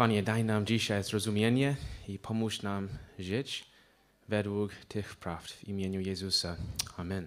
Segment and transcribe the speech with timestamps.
[0.00, 1.76] Panie, daj nam dzisiaj zrozumienie
[2.08, 2.88] i pomóż nam
[3.18, 3.64] żyć
[4.28, 6.56] według tych prawd w imieniu Jezusa.
[6.96, 7.26] Amen.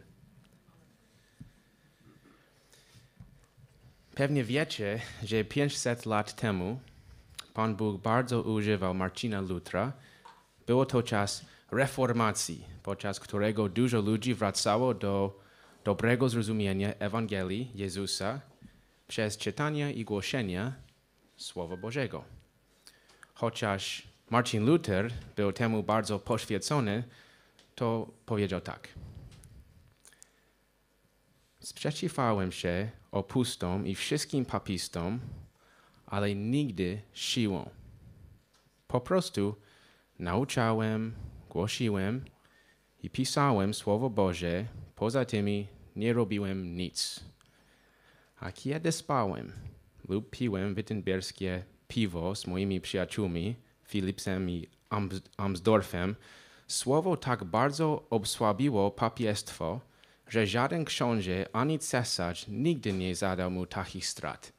[4.16, 6.80] Pewnie wiecie, że 500 lat temu
[7.54, 9.94] Pan Bóg bardzo używał Marcina Lutra.
[10.68, 15.40] Było to czas reformacji, podczas którego dużo ludzi wracało do
[15.84, 18.42] dobrego zrozumienia Ewangelii Jezusa
[19.08, 20.74] przez czytanie i głoszenie
[21.38, 22.43] Słowa Bożego.
[23.34, 27.04] Chociaż Marcin Luther był temu bardzo poświęcony,
[27.76, 28.88] to powiedział tak.
[31.60, 35.20] Sprzeciwałem się opustom i wszystkim papistom,
[36.06, 37.70] ale nigdy siłą.
[38.88, 39.56] Po prostu
[40.20, 41.16] nauczałem,
[41.50, 42.26] głosiłem
[43.04, 47.20] i pisałem Słowo Boże, poza tymi nie robiłem nic.
[48.40, 49.52] A kiedy spałem
[50.10, 51.64] lub piłem wittenberskie
[51.94, 53.56] piwo z moimi przyjaciółmi,
[53.88, 54.68] Philipsem i
[55.38, 56.16] Amsdorfem,
[56.68, 59.82] słowo tak bardzo obsłabiło papiestwo,
[60.28, 64.54] że żaden książę ani cesarz nigdy nie zadał mu takich strat.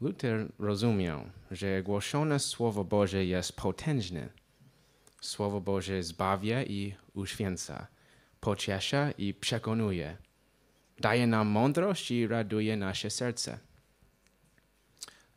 [0.00, 4.28] Luther rozumiał, że głoszone Słowo Boże jest potężne.
[5.20, 7.86] Słowo Boże zbawia i uświęca,
[8.40, 10.16] pociesza i przekonuje,
[11.00, 13.67] daje nam mądrość i raduje nasze serce.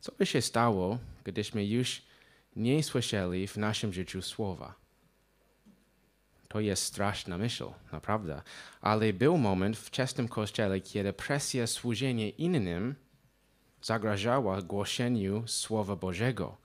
[0.02, 2.02] Co by się stało, gdybyśmy już
[2.56, 4.74] nie słyszeli w naszym życiu słowa?
[6.48, 8.42] To jest straszna myśl, naprawdę.
[8.80, 12.94] Ale był moment w wczesnym kościele, kiedy presja służenia innym
[13.82, 16.56] zagrażała głoszeniu Słowa Bożego.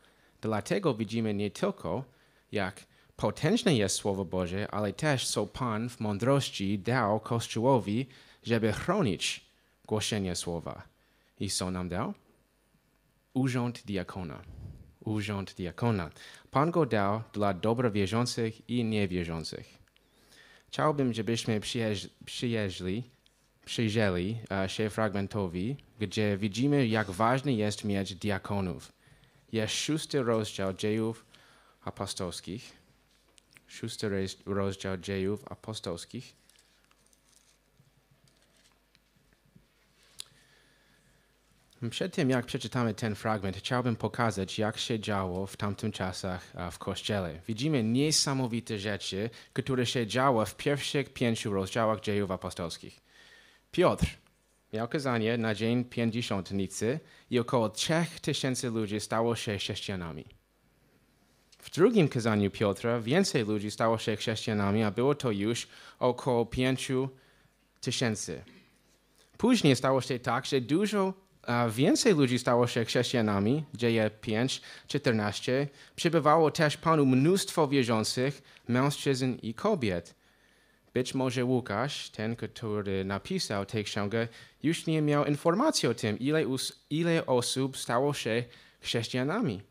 [0.42, 2.04] Dlatego widzimy nie tylko,
[2.52, 2.84] jak
[3.16, 8.08] potężne jest Słowo Boże, ale też co Pan w mądrości dał Kościołowi,
[8.44, 9.46] żeby chronić
[9.86, 10.82] głoszenie Słowa.
[11.40, 12.14] I co nam dał?
[13.38, 14.42] Urząd diakona.
[15.00, 16.10] Urząd diakona.
[16.52, 19.78] Pan go dał dla dobra wierzących i niewierzących.
[20.68, 21.60] Chciałbym, żebyśmy
[22.26, 23.04] przyjeździli,
[23.66, 24.38] przyjrzeli
[24.68, 28.92] się fragmentowi, gdzie widzimy, jak ważne jest mieć diakonów.
[29.52, 31.26] Jest szósty rozdział dziejów
[31.82, 32.78] apostolskich.
[33.68, 36.36] Szósty rozdział dziejów apostolskich.
[41.90, 46.78] Przed tym, jak przeczytamy ten fragment, chciałbym pokazać, jak się działo w tamtym czasach w
[46.78, 47.40] Kościele.
[47.48, 53.00] Widzimy niesamowite rzeczy, które się działy w pierwszych pięciu rozdziałach dziejów apostolskich.
[53.72, 54.06] Piotr
[54.74, 57.00] miał kazanie na dzień pięćdziesiątnicy
[57.30, 60.26] i około trzech tysięcy ludzi stało się chrześcijanami.
[61.60, 65.68] W drugim kazaniu Piotra więcej ludzi stało się chrześcijanami, a było to już
[66.00, 67.10] około pięciu
[67.82, 68.44] tysięcy.
[69.38, 71.14] Później stało się tak, że dużo
[71.70, 75.68] więcej ludzi stało się chrześcijanami, dzieje 5, 14.
[75.96, 80.16] Przybywało też Panu mnóstwo wierzących, mężczyzn i kobiet.
[80.94, 84.28] Być może Łukasz, ten, który napisał tę księgę,
[84.64, 86.46] już nie miał informacji o tym, ile,
[86.90, 88.44] ile osób stało się
[88.82, 89.62] chrześcijanami.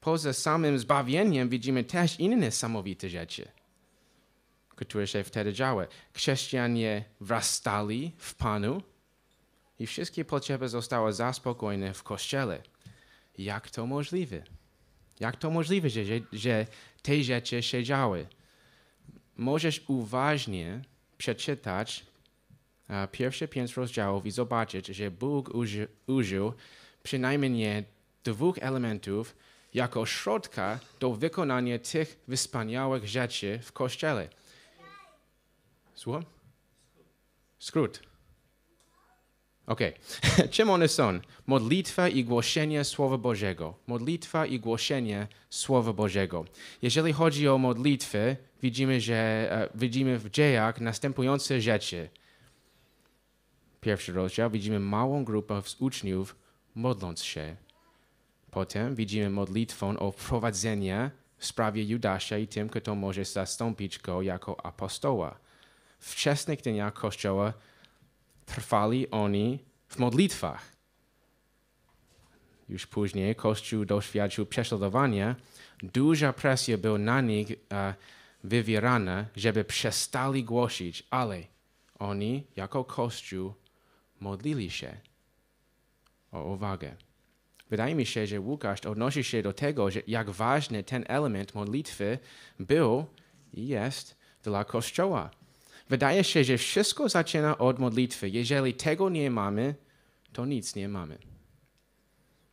[0.00, 3.48] Poza samym zbawieniem widzimy też inne niesamowite rzeczy,
[4.76, 5.86] które się wtedy działy.
[6.14, 8.82] Chrześcijanie wrastali w Panu,
[9.78, 12.62] i wszystkie potrzeby zostały zaspokojone w kościele.
[13.38, 14.42] Jak to możliwe?
[15.20, 16.66] Jak to możliwe, że, że
[17.02, 18.26] te rzeczy się działy?
[19.36, 20.80] Możesz uważnie
[21.18, 22.06] przeczytać
[23.12, 26.52] pierwsze pięć rozdziałów i zobaczyć, że Bóg uży, użył
[27.02, 27.84] przynajmniej
[28.24, 29.36] dwóch elementów
[29.74, 34.28] jako środka do wykonania tych wspaniałych rzeczy w Kościele.
[35.94, 36.24] Słucham?
[37.58, 38.15] Skrót.
[39.66, 39.94] Okej.
[40.34, 40.48] Okay.
[40.54, 41.20] Czym one są?
[41.46, 43.74] Modlitwa i głoszenie Słowa Bożego.
[43.86, 46.44] Modlitwa i głoszenie Słowa Bożego.
[46.82, 52.08] Jeżeli chodzi o modlitwę, widzimy, że e, widzimy w dziejach następujące rzeczy.
[53.80, 56.36] Pierwszy rozdział, widzimy małą grupę uczniów
[56.74, 57.56] modląc się.
[58.50, 64.66] Potem widzimy modlitwę o wprowadzenie w sprawie Judasza i tym, kto może zastąpić go jako
[64.66, 65.38] apostoła.
[65.98, 67.52] Wczesnych dniach Kościoła
[68.46, 69.58] trwali oni
[69.88, 70.76] w modlitwach.
[72.68, 75.36] Już później Kościół doświadczył prześladowania.
[75.82, 77.94] Duża presja była na nich uh,
[78.44, 81.42] wywierana, żeby przestali głosić, ale
[81.98, 83.54] oni jako Kościół
[84.20, 84.96] modlili się
[86.32, 86.96] o uwagę.
[87.70, 92.18] Wydaje mi się, że Łukasz odnosi się do tego, że jak ważny ten element modlitwy
[92.60, 93.06] był
[93.52, 95.30] i jest dla Kościoła.
[95.88, 98.30] Wydaje się, że wszystko zaczyna od modlitwy.
[98.30, 99.74] Jeżeli tego nie mamy,
[100.32, 101.18] to nic nie mamy.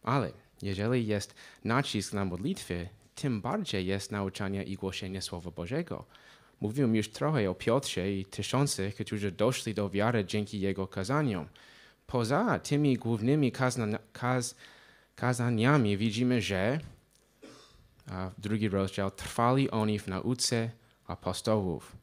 [0.03, 0.31] Ale
[0.62, 6.06] jeżeli jest nacisk na modlitwę, tym bardziej jest nauczanie i głoszenie Słowa Bożego.
[6.62, 11.47] Mówiłem już trochę o Piotrze i tysiącach, którzy doszli do wiary dzięki jego kazaniom.
[12.07, 14.56] Poza tymi głównymi kazna, kaz,
[15.15, 16.80] kazaniami widzimy, że
[18.12, 20.69] a drugi rozdział trwali oni w nauce
[21.07, 22.03] apostołów.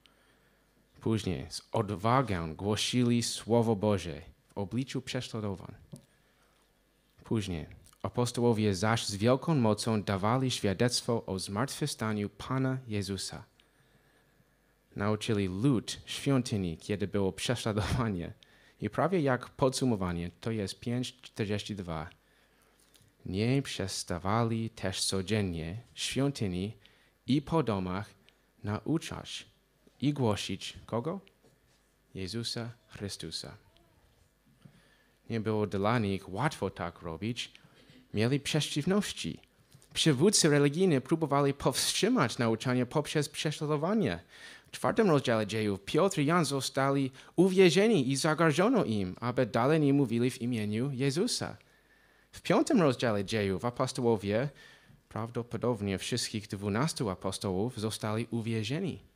[1.01, 5.75] Później z odwagą głosili Słowo Boże w obliczu prześladowań.
[7.25, 7.67] Później
[8.03, 13.45] apostołowie zaś z wielką mocą dawali świadectwo o zmartwychwstaniu Pana Jezusa.
[14.97, 18.33] Nauczyli lud świątyni, kiedy było prześladowanie.
[18.81, 22.07] I prawie jak podsumowanie, to jest 5.42.
[23.27, 26.77] Nie przestawali też codziennie świątyni
[27.27, 28.11] i po domach
[28.65, 29.50] nauczać
[30.01, 31.21] i głosić kogo?
[32.15, 33.57] Jezusa Chrystusa.
[35.31, 37.53] Nie było dla nich łatwo tak robić.
[38.15, 39.41] Mieli przeciwności.
[39.95, 44.21] Przywódcy religijni próbowali powstrzymać nauczanie poprzez prześladowanie.
[44.67, 49.93] W czwartym rozdziale dziejów Piotr i Jan zostali uwięzieni i zagarżono im, aby dalej nie
[49.93, 51.57] mówili w imieniu Jezusa.
[52.33, 54.49] W piątym rozdziale dziejów apostołowie,
[55.09, 59.10] prawdopodobnie wszystkich dwunastu apostołów, zostali uwięzieni.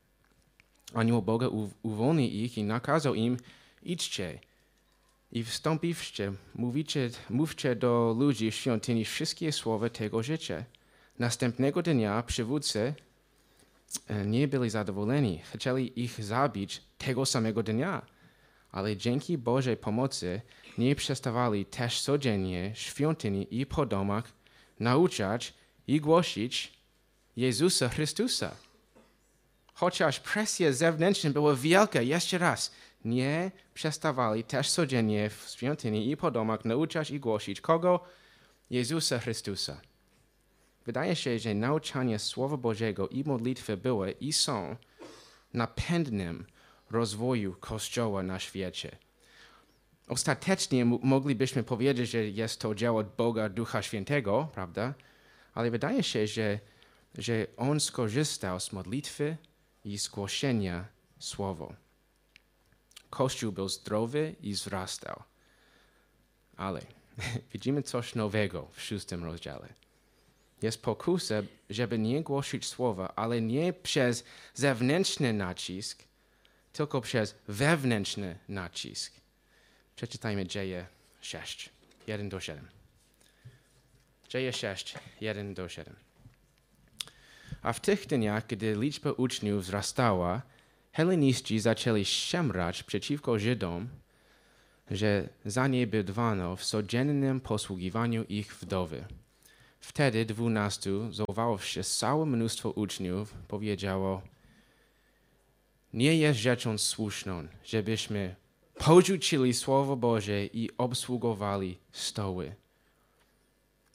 [0.95, 1.49] Anioł Boga
[1.83, 3.37] uwolnił ich i nakazał im,
[3.83, 4.39] idźcie
[5.33, 10.65] i wstąpiwście, mówicie, mówcie do ludzi w świątyni wszystkie słowa tego życia.
[11.19, 12.95] Następnego dnia przywódcy
[14.27, 15.41] nie byli zadowoleni.
[15.55, 18.03] Chcieli ich zabić tego samego dnia.
[18.73, 20.41] Ale dzięki Bożej pomocy
[20.79, 24.33] nie przestawali też codziennie w świątyni i po domach
[24.81, 25.55] nauczać
[25.87, 26.73] i głosić
[27.37, 28.57] Jezusa Chrystusa.
[29.75, 32.73] Chociaż presja zewnętrzna była wielka, jeszcze raz,
[33.05, 38.01] nie przestawali też codziennie w świątyni i po domach nauczać i głosić kogo?
[38.71, 39.81] Jezusa Chrystusa.
[40.87, 44.77] Wydaje się, że nauczanie Słowa Bożego i modlitwy były i są
[45.55, 46.47] napędnym
[46.91, 48.97] rozwoju Kościoła na świecie.
[50.09, 54.95] Ostatecznie moglibyśmy powiedzieć, że jest to dzieło Boga Ducha Świętego, prawda?
[55.55, 56.59] Ale wydaje się, że,
[57.19, 59.37] że On skorzystał z modlitwy
[59.85, 60.85] i z głoszenia
[61.19, 61.77] Słowa.
[63.11, 65.23] Kościół był zdrowy i wzrastał.
[66.57, 66.81] Ale
[67.53, 69.69] widzimy coś nowego w szóstym rozdziale.
[70.63, 71.35] Jest pokusa,
[71.71, 76.05] żeby nie głosić słowa, ale nie przez zewnętrzny nacisk,
[76.73, 79.13] tylko przez wewnętrzny nacisk.
[79.97, 80.87] Przeczytajmy Dzieje
[81.21, 81.71] 6,
[82.07, 82.69] 1 do 7.
[84.29, 86.04] Dzieje 6, 1 do 7.
[87.65, 90.43] A w tych dniach, gdy liczba uczniów wzrastała,
[90.93, 93.89] Heleniści zaczęli szemrać przeciwko Żydom,
[94.91, 99.05] że zaniedbywano w codziennym posługiwaniu ich wdowy.
[99.81, 104.23] Wtedy dwunastu, zauważywszy całe mnóstwo uczniów, powiedziało,
[105.93, 108.37] nie jest rzeczą słuszną, żebyśmy
[108.75, 112.55] porzucili Słowo Boże i obsługowali stoły.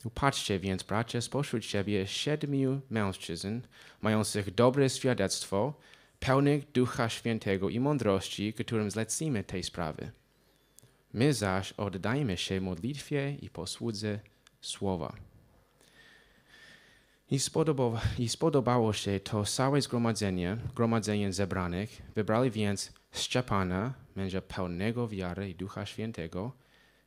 [0.03, 3.61] Upatrzcie więc, bracia, spośród siebie siedmiu mężczyzn,
[4.01, 5.73] mających dobre świadectwo,
[6.19, 10.11] pełnych Ducha Świętego i mądrości, którym zlecimy tej sprawy.
[11.13, 14.19] My zaś oddajmy się modlitwie i posłudze
[14.61, 15.15] Słowa.
[17.31, 22.01] I spodobało, I spodobało się to całe zgromadzenie, gromadzenie zebranych.
[22.15, 26.51] Wybrali więc Szczepana, męża pełnego wiary i Ducha Świętego,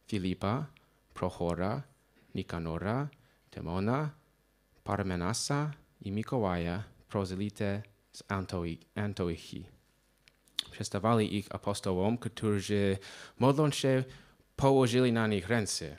[0.06, 0.66] Filipa,
[1.14, 1.82] Prochora,
[2.34, 3.08] Nikanora,
[3.50, 4.10] Temona,
[4.84, 5.70] Parmenasa
[6.00, 8.22] i Mikołaja, prozelite z
[8.94, 9.66] Antiochii.
[10.70, 12.98] Przedstawali ich apostołom, którzy
[13.38, 14.04] modląc się
[14.56, 15.96] położyli na nich ręce.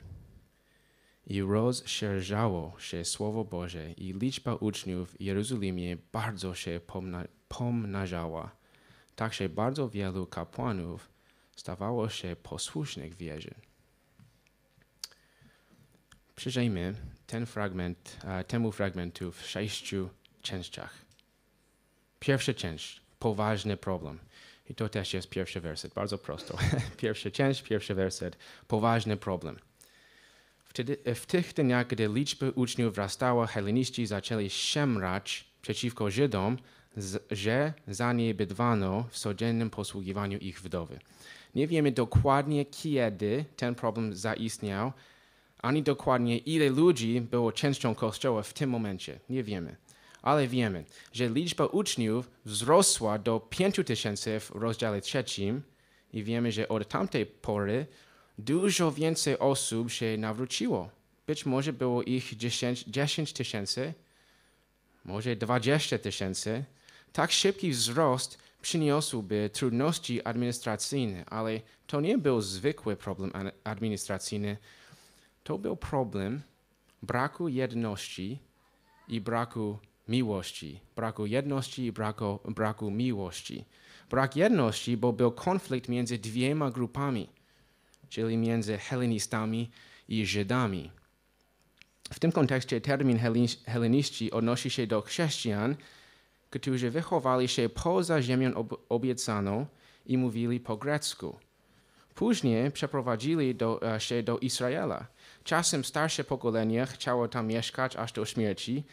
[1.26, 8.50] I rozszerzało się Słowo Boże i liczba uczniów w Jerozolimie bardzo się pomna pomnażała.
[9.16, 11.10] Tak się bardzo wielu kapłanów
[11.56, 13.54] stawało się posłusznych wierzy.
[16.36, 16.94] Przyjrzyjmy
[17.26, 20.08] ten fragment, temu fragmentu w sześciu
[20.42, 20.94] częściach.
[22.20, 24.18] Pierwsza część, poważny problem.
[24.70, 26.58] I to też jest pierwszy werset, bardzo prosto.
[26.96, 28.36] Pierwsza część, pierwszy werset,
[28.68, 29.58] poważny problem.
[30.64, 36.58] Wtedy, w tych dniach, gdy liczba uczniów wzrastała, heleniści zaczęli szemrać przeciwko Żydom,
[37.30, 40.98] że zaniedbywano w codziennym posługiwaniu ich wdowy.
[41.54, 44.92] Nie wiemy dokładnie, kiedy ten problem zaistniał,
[45.64, 49.20] ani dokładnie ile ludzi było częścią Kościoła w tym momencie.
[49.28, 49.76] Nie wiemy.
[50.22, 55.62] Ale wiemy, że liczba uczniów wzrosła do 5 tysięcy w rozdziale trzecim
[56.12, 57.86] i wiemy, że od tamtej pory
[58.38, 60.90] dużo więcej osób się nawróciło.
[61.26, 63.94] być może było ich 10 10 tysięcy,
[65.04, 66.64] może 20 tysięcy.
[67.12, 73.32] Tak szybki wzrost przyniosłby trudności administracyjne, ale to nie był zwykły problem
[73.64, 74.56] administracyjny.
[75.44, 76.42] To był problem
[77.02, 78.38] braku jedności
[79.08, 80.80] i braku miłości.
[80.96, 83.64] Braku jedności i braku, braku miłości.
[84.10, 87.28] Brak jedności, bo był konflikt między dwiema grupami,
[88.08, 89.70] czyli między helenistami
[90.08, 90.90] i Żydami.
[92.12, 95.76] W tym kontekście termin helen- heleniści odnosi się do chrześcijan,
[96.50, 99.66] którzy wychowali się poza ziemią ob- obiecaną
[100.06, 101.38] i mówili po grecku.
[102.14, 105.06] Później przeprowadzili do, e, się do Izraela.
[105.44, 108.84] Czasem starsze pokolenie chciało tam mieszkać aż do śmierci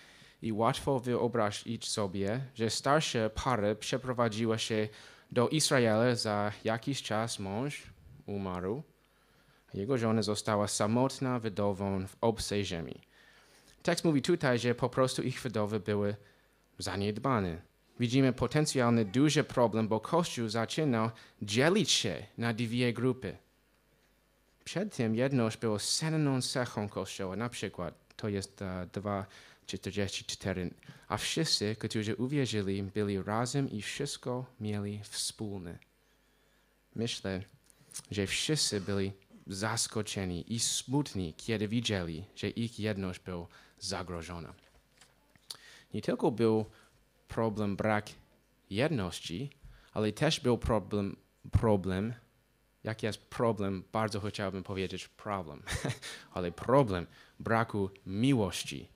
[0.41, 4.88] i łatwo wyobrazić sobie, że starsze pary przeprowadziły się
[5.31, 7.84] do Izraela za jakiś czas mąż
[8.25, 8.84] umarł.
[9.74, 13.01] Jego żona została samotna wdową w obcej ziemi.
[13.84, 16.15] Tekst mówi tutaj, że po prostu ich wdowy były
[16.77, 17.62] zaniedbane.
[18.00, 21.10] Widzimy potencjalny duży problem, bo Kościół zaczynał
[21.41, 23.38] dzielić się na dwie grupy.
[24.63, 28.67] Przed tym jedność była senną cechą Kościoła, na przykład to jest uh,
[29.03, 30.69] 2,44,
[31.07, 35.77] a wszyscy, którzy uwierzyli, byli razem i wszystko mieli wspólne.
[36.95, 37.43] Myślę,
[38.11, 39.11] że wszyscy byli
[39.47, 43.47] zaskoczeni i smutni, kiedy widzieli, że ich jedność była
[43.79, 44.53] zagrożona.
[45.93, 46.65] Nie tylko był
[47.27, 48.09] problem brak
[48.69, 49.49] jedności,
[49.93, 51.15] ale też był problem,
[51.51, 52.13] problem
[52.83, 55.63] jak jest problem, bardzo chciałbym powiedzieć problem,
[56.33, 57.07] ale problem
[57.39, 58.88] braku miłości.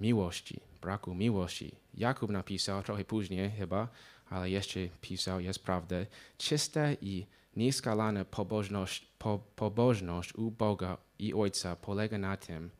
[0.00, 1.72] Miłości, braku miłości.
[1.94, 3.88] Jakub napisał trochę później chyba,
[4.30, 5.96] ale jeszcze pisał, jest prawda,
[6.38, 12.70] czysta i nieskalana pobożność, po, pobożność u Boga i Ojca polega na tym,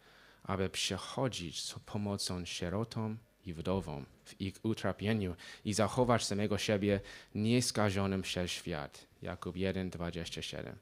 [0.43, 7.00] aby przychodzić z pomocą sierotom i wdowom w ich utrapieniu i zachować samego siebie
[7.35, 9.10] nieskażonym przez świat.
[9.23, 10.73] Jakub 1:27.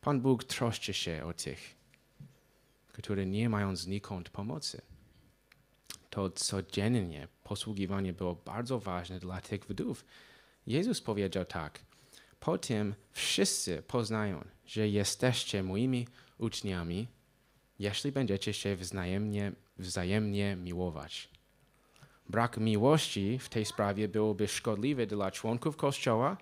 [0.00, 1.74] Pan Bóg troszczy się o tych,
[2.92, 4.82] którzy nie mają znikąd pomocy.
[6.10, 10.04] To codziennie posługiwanie było bardzo ważne dla tych wdów.
[10.66, 11.80] Jezus powiedział tak:
[12.40, 16.08] Po tym wszyscy poznają, że jesteście moimi
[16.38, 17.08] uczniami,
[17.78, 21.28] jeśli będziecie się wzajemnie, wzajemnie miłować.
[22.28, 26.36] Brak miłości w tej sprawie byłoby szkodliwy dla członków Kościoła,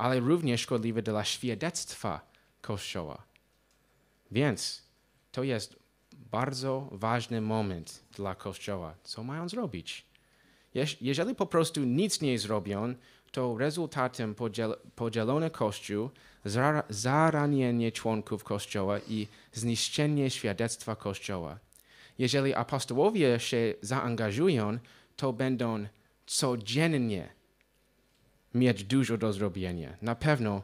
[0.00, 2.20] ale również szkodliwy dla świadectwa
[2.60, 3.22] Kościoła.
[4.30, 4.82] Więc
[5.32, 5.76] to jest
[6.12, 8.94] bardzo ważny moment dla Kościoła.
[9.04, 10.04] Co mają zrobić?
[10.74, 12.94] Jeż- Jeżeli po prostu nic nie zrobią,
[13.32, 16.10] to rezultatem podziel- podzielony Kościół,
[16.44, 21.58] zara- zaranienie członków Kościoła i zniszczenie świadectwa Kościoła.
[22.18, 24.78] Jeżeli apostołowie się zaangażują,
[25.16, 25.86] to będą
[26.26, 27.28] codziennie
[28.54, 29.96] mieć dużo do zrobienia.
[30.02, 30.62] Na pewno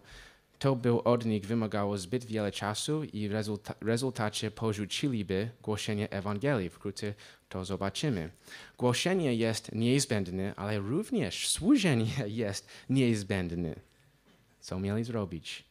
[0.58, 6.70] to by od nich wymagało zbyt wiele czasu i w rezulta- rezultacie porzuciliby głoszenie Ewangelii.
[6.70, 7.14] Wkrótce
[7.48, 8.30] to zobaczymy.
[8.78, 12.12] Głoszenie jest niezbędne, ale również służenie
[12.44, 13.74] jest niezbędne.
[14.60, 15.64] Co mieli zrobić?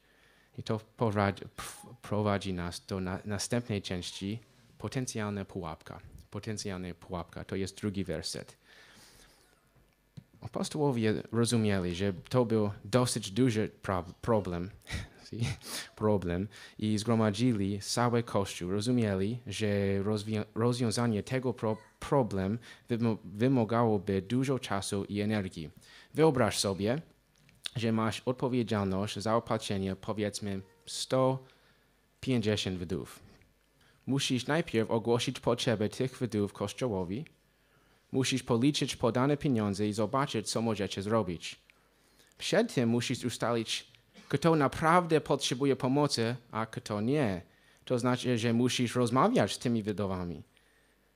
[0.58, 4.40] I to poradzi, pr- prowadzi nas do na, następnej części,
[4.78, 6.00] potencjalna pułapka.
[6.32, 8.58] Potencjalna pułapka, to jest drugi werset.
[10.46, 14.72] Apostołowie rozumieli, że to był dosyć duży pro- problem,
[15.96, 16.48] problem
[16.80, 18.72] i zgromadzili cały Kościół.
[18.72, 19.68] Rozumieli, że
[20.04, 21.78] rozwi- rozwiązanie tego pro-
[23.24, 25.70] wymagałoby dużo czasu i energii.
[26.14, 27.02] Wyobraź sobie,
[27.76, 33.20] że masz odpowiedzialność za opatrzenie powiedzmy 150 wdów.
[34.06, 37.26] Musisz najpierw ogłosić potrzeby tych wdów Kościołowi,
[38.16, 41.44] musisz policzyć podane pieniądze i zobaczyć, co możecie zrobić.
[42.38, 43.88] Przed tym musisz ustalić,
[44.30, 47.42] kto naprawdę potrzebuje pomocy, a kto nie.
[47.86, 50.44] To znaczy, że musisz rozmawiać z tymi wdowami.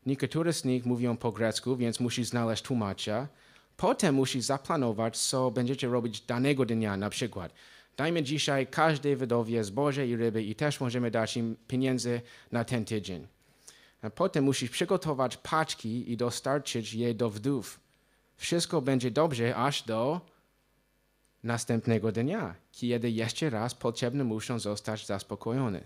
[0.05, 3.27] Niektóre z nich mówią po grecku, więc musisz znaleźć tłumacza.
[3.77, 6.97] Potem musisz zaplanować, co będziecie robić danego dnia.
[6.97, 7.53] Na przykład,
[7.97, 12.85] dajmy dzisiaj każdej wdowie zboże i ryby i też możemy dać im pieniędzy na ten
[12.85, 13.27] tydzień.
[14.15, 17.79] Potem musisz przygotować paczki i dostarczyć je do wdów.
[18.35, 20.21] Wszystko będzie dobrze aż do
[21.43, 25.83] następnego dnia, kiedy jeszcze raz potrzebne muszą zostać zaspokojone.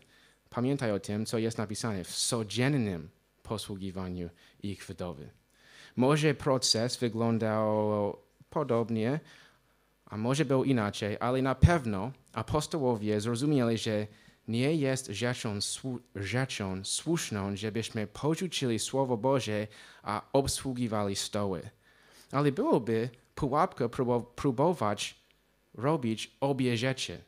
[0.50, 3.10] Pamiętaj o tym, co jest napisane w codziennym
[3.43, 4.29] posługiwaniu
[4.63, 5.29] ich wdowy.
[5.96, 8.17] Może proces wyglądał
[8.50, 9.20] podobnie,
[10.05, 14.08] a może był inaczej, ale na pewno apostołowie zrozumieli, że
[14.47, 15.59] nie jest rzeczą,
[16.15, 19.67] rzeczą słuszną, żebyśmy porzucili Słowo Boże,
[20.03, 21.69] a obsługiwali stoły.
[22.31, 25.15] Ale byłoby pułapka próbo- próbować
[25.73, 27.21] robić obie rzeczy.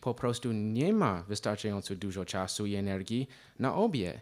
[0.00, 4.20] Po prostu nie ma wystarczająco dużo czasu i energii na obie.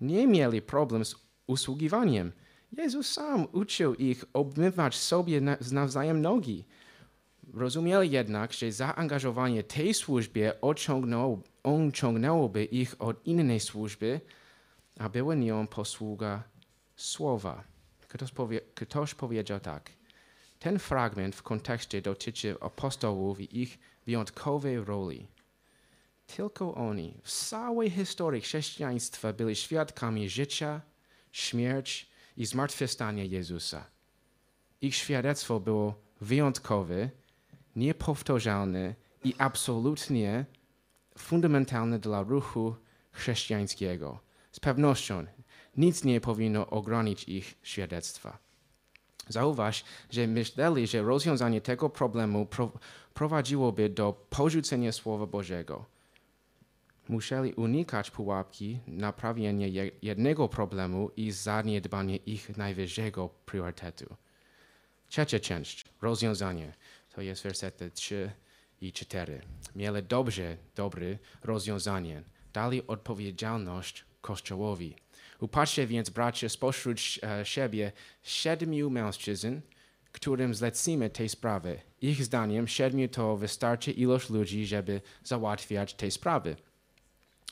[0.00, 1.14] Nie mieli problem z
[1.46, 2.32] usługiwaniem.
[2.76, 6.64] Jezus sam uczył ich obmywać sobie na- nawzajem nogi.
[7.54, 14.20] Rozumieli jednak, że zaangażowanie tej służbie odciągnął, odciągnęłoby ich od innej służby,
[14.98, 16.42] a była nią posługa
[16.96, 17.64] słowa.
[18.08, 19.90] Ktoś, powie, ktoś powiedział tak.
[20.58, 25.28] Ten fragment w kontekście dotyczy apostołów i ich wyjątkowej roli.
[26.36, 30.80] Tylko oni w całej historii chrześcijaństwa byli świadkami życia,
[31.32, 33.84] śmierci i zmartwychwstania Jezusa.
[34.80, 37.10] Ich świadectwo było wyjątkowe,
[37.78, 38.94] niepowtarzalne
[39.24, 40.44] i absolutnie
[41.18, 42.74] fundamentalne dla ruchu
[43.12, 44.18] chrześcijańskiego.
[44.52, 45.26] Z pewnością
[45.76, 48.38] nic nie powinno ograniczyć ich świadectwa.
[49.28, 52.72] Zauważ, że myśleli, że rozwiązanie tego problemu pro,
[53.14, 55.84] prowadziłoby do porzucenia Słowa Bożego.
[57.08, 64.16] Musieli unikać pułapki naprawienia je- jednego problemu i zaniedbania ich najwyższego priorytetu.
[65.08, 66.72] Trzecia część, rozwiązanie,
[67.14, 68.30] to jest wersety 3
[68.80, 69.40] i 4.
[69.76, 72.22] Mieli dobrze, dobre rozwiązanie.
[72.52, 74.96] Dali odpowiedzialność Kościołowi.
[75.40, 79.60] Upatrzcie więc, bracia, spośród e, siebie siedmiu mężczyzn,
[80.12, 81.80] którym zlecimy te sprawy.
[82.00, 86.56] Ich zdaniem siedmiu to wystarczy ilość ludzi, żeby załatwiać te sprawy.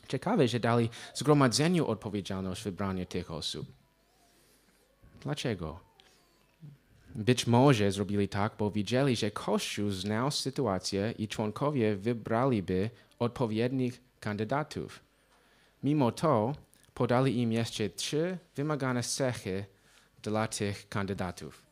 [0.08, 3.66] Ciekawe, że dali zgromadzeniu odpowiedzialność wybrania tych osób.
[5.20, 5.85] Dlaczego?
[7.16, 15.00] Być może zrobili tak, bo widzieli, że Kościół znał sytuację i członkowie wybraliby odpowiednich kandydatów.
[15.82, 16.54] Mimo to
[16.94, 19.64] podali im jeszcze trzy wymagane cechy
[20.22, 21.62] dla tych kandydatów.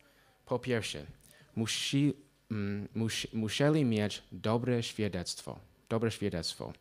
[0.47, 1.07] Po pierwsze,
[1.57, 2.15] musi,
[2.51, 5.59] mm, musi, musieli mieć dobre świadectwo.
[5.89, 6.73] Dobre świadectwo.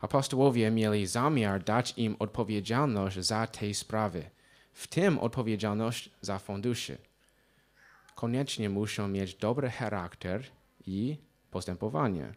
[0.00, 4.30] Apostołowie mieli zamiar dać im odpowiedzialność za te sprawy,
[4.72, 7.11] w tym odpowiedzialność za fundusze.
[8.22, 10.44] Koniecznie muszą mieć dobry charakter
[10.86, 11.16] i
[11.50, 12.32] postępowanie.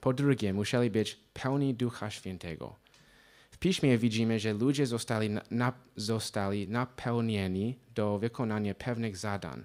[0.00, 2.76] Po drugie, musieli być pełni Ducha Świętego.
[3.50, 9.64] W piśmie widzimy, że ludzie zostali, na, zostali napełnieni do wykonania pewnych zadań.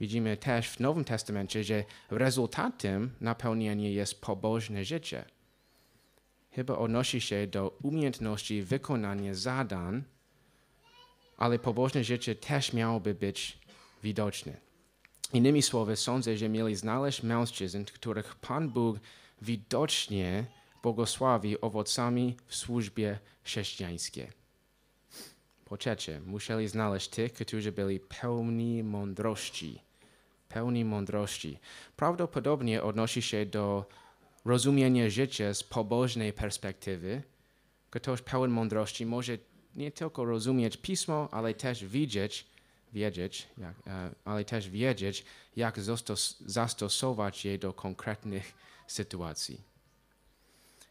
[0.00, 5.24] Widzimy też w Nowym Testamencie, że rezultatem napełnienia jest pobożne życie.
[6.50, 10.04] Chyba odnosi się do umiejętności wykonania zadań,
[11.36, 13.59] ale pobożne życie też miałoby być
[14.02, 14.56] widoczne.
[15.32, 18.96] Innymi słowy, sądzę, że mieli znaleźć mężczyzn, których Pan Bóg
[19.42, 20.44] widocznie
[20.82, 24.40] błogosławi owocami w służbie chrześcijańskiej.
[25.64, 29.82] Po trzecie, musieli znaleźć tych, którzy byli pełni mądrości.
[30.48, 31.58] Pełni mądrości.
[31.96, 33.86] Prawdopodobnie odnosi się do
[34.44, 37.22] rozumienia życia z pobożnej perspektywy.
[37.90, 39.38] Ktoś pełen mądrości może
[39.74, 42.46] nie tylko rozumieć pismo, ale też widzieć,
[42.92, 45.24] wiedzieć, jak, e, ale też wiedzieć,
[45.56, 48.54] jak zastos- zastosować je do konkretnych
[48.86, 49.60] sytuacji.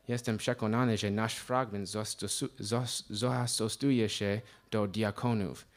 [0.08, 5.68] Jestem przekonany, że nasz fragment zastosu- zas- zastosuje się do diakonów.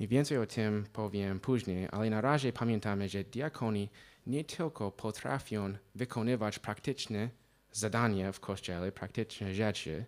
[0.00, 3.88] I więcej o tym powiem później, ale na razie pamiętamy, że diakoni
[4.26, 7.30] nie tylko potrafią wykonywać praktyczne
[7.72, 10.04] zadania w kościele, praktyczne rzeczy,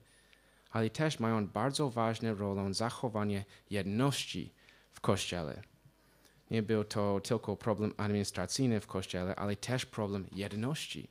[0.71, 4.53] ale też mają bardzo ważną rolę zachowania jedności
[4.93, 5.63] w kościele.
[6.51, 11.09] Nie był to tylko problem administracyjny w kościele, ale też problem jedności.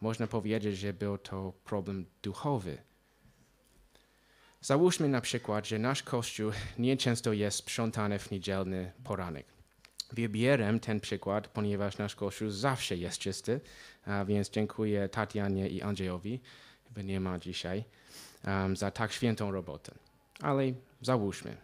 [0.00, 2.78] Można powiedzieć, że był to problem duchowy.
[4.60, 9.46] Załóżmy na przykład, że nasz kościół nieczęsto jest sprzątany w niedzielny poranek.
[10.12, 13.60] Wybieram ten przykład, ponieważ nasz kościół zawsze jest czysty,
[14.26, 16.40] więc dziękuję Tatianie i Andrzejowi,
[16.88, 17.84] chyba nie ma dzisiaj,
[18.46, 19.94] um, za tak świętą robotę.
[20.40, 20.62] Ale
[21.02, 21.56] załóżmy,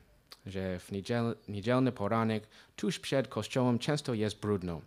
[0.46, 4.80] że w niedziel, niedzielny poranek tuż przed kościołem często jest brudno.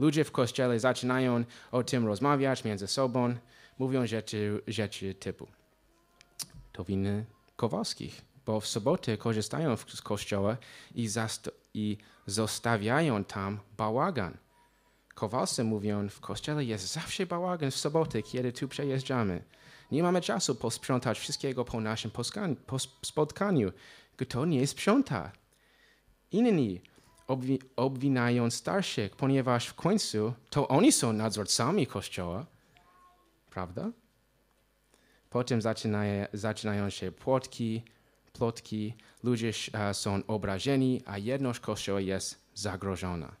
[0.00, 3.34] Ludzie w kościele zaczynają o tym rozmawiać między sobą,
[3.78, 5.48] mówią rzeczy, rzeczy typu
[6.72, 7.24] to winy
[7.56, 10.56] Kowalskich, bo w sobotę korzystają z kościoła
[10.94, 11.08] i,
[11.74, 14.36] i zostawiają tam bałagan.
[15.14, 19.44] Kowalscy mówią, w kościele jest zawsze bałagan w sobotę, kiedy tu przejeżdżamy.
[19.90, 22.10] Nie mamy czasu posprzątać wszystkiego po naszym
[23.02, 23.72] spotkaniu.
[24.16, 25.32] Kto nie sprząta?
[26.30, 26.82] Inni
[27.28, 32.46] obwi- obwinają starszych, ponieważ w końcu to oni są nadzorcami kościoła.
[33.50, 33.90] Prawda?
[35.30, 37.82] Potem zaczynaje, zaczynają się płotki,
[38.32, 43.36] plotki, ludzie e, są obrażeni, a jedność Kościoła jest zagrożona.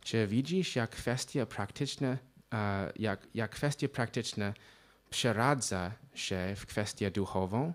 [0.00, 2.18] Czy widzisz, jak kwestie praktyczne,
[2.54, 4.54] e, jak, jak kwestie praktyczne
[5.10, 7.72] przeradza się w kwestię duchową?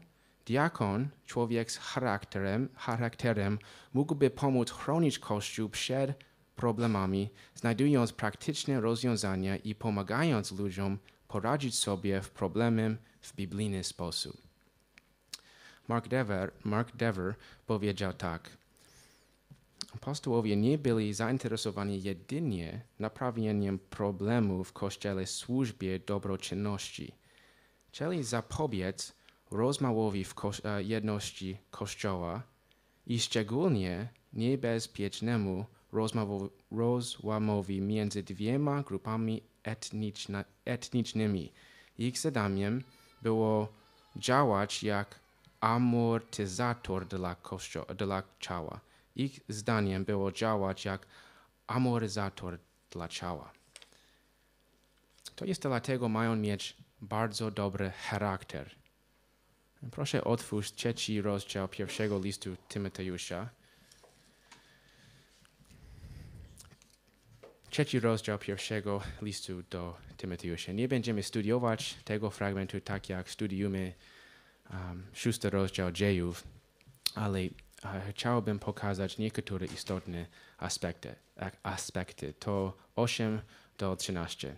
[0.48, 3.60] Diakon, człowiek z charakterem, charakterem
[3.94, 6.24] mógłby pomóc chronić Kościół przed
[6.56, 14.38] problemami, znajdując praktyczne rozwiązania i pomagając ludziom poradzić sobie w problemem w biblijny sposób.
[15.88, 18.58] Mark Dever, Mark Dever powiedział tak.
[19.96, 27.12] Apostołowie nie byli zainteresowani jedynie naprawieniem problemów w Kościele służbie dobroczynności.
[27.88, 29.18] Chcieli zapobiec
[29.52, 32.42] rozmałowi w ko e, jedności Kościoła
[33.08, 35.66] i szczególnie niebezpiecznemu
[36.72, 41.52] rozłamowi między dwiema grupami etniczna, etnicznymi.
[41.98, 42.84] Ich zadaniem
[43.22, 43.68] było
[44.16, 45.20] działać jak
[45.60, 48.80] amortyzator dla, kościo- dla ciała.
[49.16, 51.08] Ich zdaniem było działać jak
[51.68, 52.60] amortyzator
[52.92, 53.52] dla ciała.
[55.36, 58.76] To jest dlatego mają mieć bardzo dobry charakter.
[59.92, 63.50] Proszę otwórz trzeci rozdział pierwszego listu Tymoteusza.
[67.70, 70.72] Trzeci rozdział pierwszego listu do Tymoteusza.
[70.72, 73.94] Nie będziemy studiować tego fragmentu tak jak studiujemy
[74.70, 76.44] um, szósty rozdział dziejów,
[77.16, 77.50] ale uh,
[78.10, 80.26] chciałbym pokazać niektóre istotne
[80.58, 81.16] aspekty.
[81.64, 82.34] aspekty.
[82.34, 83.42] To 8
[83.78, 84.56] do 13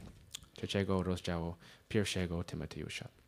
[0.53, 1.55] trzeciego rozdziału
[1.89, 3.18] pierwszego Tymoteusza.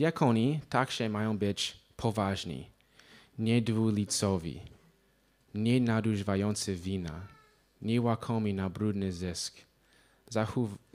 [0.00, 2.70] Diakoni także mają być poważni,
[3.38, 4.60] niedwulicowi,
[5.54, 7.26] nie nadużywający wina,
[7.82, 9.54] nie łakomi na brudny zysk,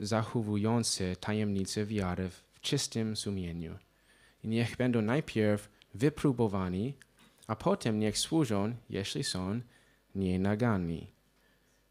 [0.00, 3.78] zachowujący tajemnice wiary w czystym sumieniu.
[4.44, 6.94] I niech będą najpierw wypróbowani,
[7.46, 9.60] a potem niech służą, jeśli są
[10.14, 11.06] nienaganni.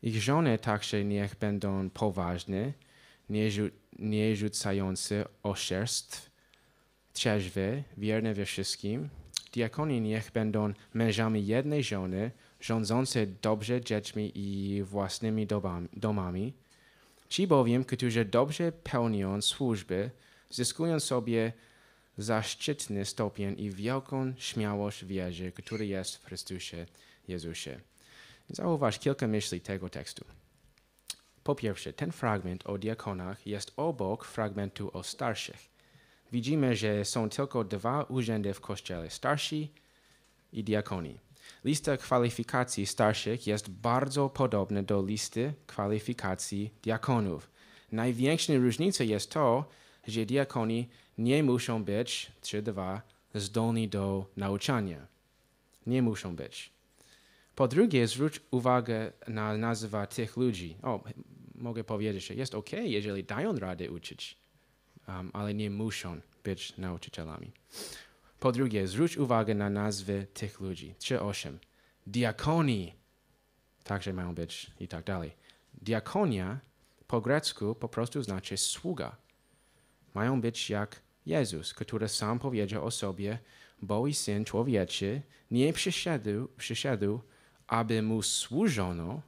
[0.04, 2.74] Ich żony także niech będą poważne,
[3.30, 3.50] nie,
[4.00, 6.35] nie rzucające oszczerstw,
[7.16, 9.10] trzeźwe, wierne we wszystkim.
[9.54, 15.48] Diakoni niech będą mężami jednej żony, rządzące dobrze dziećmi i własnymi
[15.94, 16.54] domami.
[17.30, 20.12] Ci bowiem, którzy dobrze pełnią służby,
[20.50, 21.54] zyskują sobie
[22.18, 26.86] zaszczytny stopień i wielką śmiałość wierzy, który jest w Chrystusie
[27.28, 27.80] Jezusie.
[28.50, 30.26] Zauważ kilka myśli tego tekstu.
[31.44, 35.75] Po pierwsze, ten fragment o diakonach jest obok fragmentu o starszych.
[36.32, 39.72] Widzimy, że są tylko dwa urzędy w Kościele, starsi
[40.54, 41.20] i diakoni.
[41.64, 47.50] Lista kwalifikacji starszych jest bardzo podobna do listy kwalifikacji diakonów.
[47.92, 49.66] Największa różnica jest to,
[50.08, 53.02] że diakoni nie muszą być, 3.2,
[53.36, 55.08] zdolni do nauczania.
[55.88, 56.70] Nie muszą być.
[57.56, 60.78] Po drugie, zwróć uwagę na nazwę tych ludzi.
[60.84, 61.04] O,
[61.56, 64.38] mogę powiedzieć, że jest ok, jeżeli dają radę uczyć,
[65.08, 67.52] um, ale nie muszą być nauczycielami.
[68.40, 70.96] Po drugie, zwróć uwagę na nazwy tych ludzi.
[71.00, 71.58] 3.8.
[72.08, 72.94] Diakoni
[73.84, 75.32] także mają być i tak dalej.
[75.74, 76.60] Diakonia
[77.08, 79.16] po grecku po prostu znaczy sługa.
[80.14, 83.40] Mają być jak Jezus, który sam powiedział o sobie,
[83.82, 87.22] bo i Syn Człowieczy nie przyszedł, przyszedł,
[87.68, 89.22] aby Mu służono,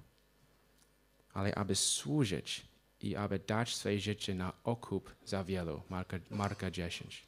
[1.34, 2.67] ale aby służyć
[3.02, 5.82] i aby dać swoje życie na okup za wielu.
[5.90, 7.28] Marka, Marka 10.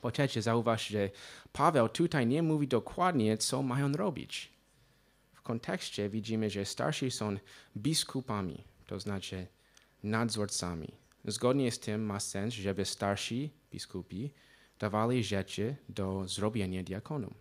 [0.00, 1.10] Po trzecie, zauważ, że
[1.52, 4.52] Paweł tutaj nie mówi dokładnie, co mają robić.
[5.32, 7.36] W kontekście widzimy, że starsi są
[7.76, 9.46] biskupami, to znaczy
[10.02, 10.88] nadzorcami.
[11.24, 14.32] Zgodnie z tym ma sens, żeby starsi biskupi
[14.78, 17.34] dawali rzeczy do zrobienia diakonom.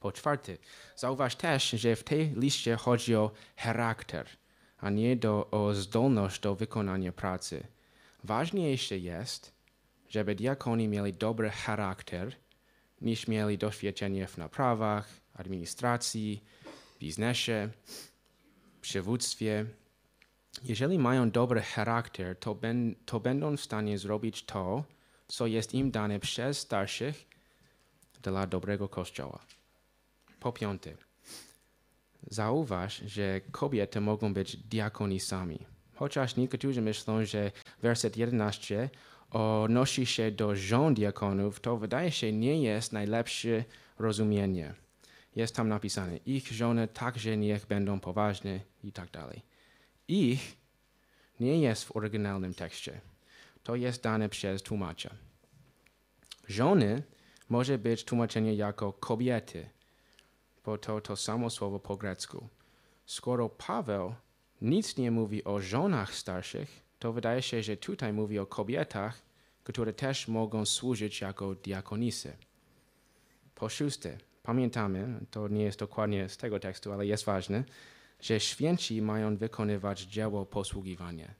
[0.00, 0.56] Po czwarte,
[0.96, 4.26] zauważ też, że w tej liście chodzi o charakter,
[4.78, 7.66] a nie do, o zdolność do wykonania pracy.
[8.24, 9.52] Ważniejsze jest,
[10.08, 12.36] żeby diakoni mieli dobry charakter,
[13.00, 16.42] niż mieli doświadczenie w naprawach, administracji,
[17.00, 17.68] biznesie,
[18.80, 19.66] przywództwie.
[20.64, 24.84] Jeżeli mają dobry charakter, to, ben, to będą w stanie zrobić to,
[25.28, 27.26] co jest im dane przez starszych
[28.22, 29.40] dla dobrego kościoła.
[30.40, 31.05] Po piąte,
[32.30, 35.58] zauważ, że kobiety mogą być diakonisami.
[35.94, 37.52] Chociaż niektórzy myślą, że
[37.82, 38.90] werset 11
[39.30, 43.64] odnosi się do żon diakonów, to wydaje się nie jest najlepsze
[43.98, 44.74] rozumienie.
[45.36, 49.42] Jest tam napisane, ich żony także niech będą poważne i tak dalej.
[50.08, 50.56] Ich
[51.40, 53.00] nie jest w oryginalnym tekście.
[53.62, 55.10] To jest dane przez tłumacza.
[56.48, 57.02] Żony
[57.48, 59.68] może być tłumaczenie jako kobiety,
[60.66, 62.48] bo to to samo słowo po grecku.
[63.06, 64.14] Skoro Paweł
[64.60, 69.22] nic nie mówi o żonach starszych, to wydaje się, że tutaj mówi o kobietach,
[69.64, 72.36] które też mogą służyć jako diakonisy.
[73.54, 77.64] Po szóste, pamiętamy, to nie jest dokładnie z tego tekstu, ale jest ważne,
[78.20, 81.34] że święci mają wykonywać dzieło posługiwania.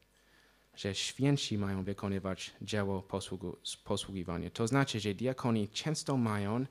[0.77, 4.51] Że święci mają wykonywać dzieło posługu, posługiwania.
[4.51, 6.67] To znaczy, że diakoni często mają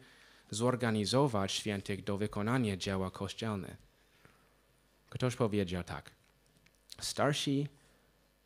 [0.50, 3.78] zorganizować świętych do wykonania dzieła kościelne.
[5.10, 6.12] Ktoś powiedział tak.
[7.00, 7.68] Starsi